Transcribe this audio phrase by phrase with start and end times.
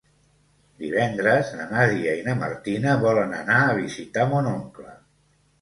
[0.83, 4.99] Divendres na Nàdia i na Martina volen anar a visitar mon oncle.